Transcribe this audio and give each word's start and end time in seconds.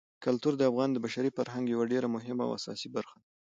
کلتور 0.25 0.53
د 0.57 0.61
افغانستان 0.71 0.95
د 1.01 1.03
بشري 1.05 1.29
فرهنګ 1.37 1.65
یوه 1.73 1.85
ډېره 1.93 2.07
مهمه 2.15 2.43
او 2.45 2.51
اساسي 2.59 2.87
برخه 2.95 3.15
ده. 3.19 3.23